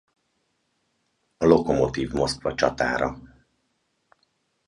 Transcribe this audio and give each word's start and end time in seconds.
A 1.37 1.45
Lokomotyiv 1.45 2.11
Moszkva 2.13 2.53
csatára. 2.55 3.21